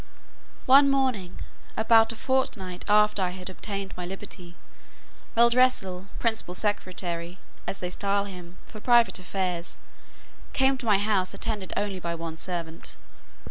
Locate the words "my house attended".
10.87-11.71